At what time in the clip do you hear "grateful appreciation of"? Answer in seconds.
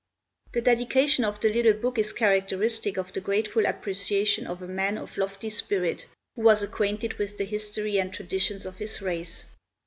3.21-4.63